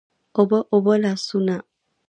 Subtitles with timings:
[0.37, 1.55] اوبه، اوبه لاسونه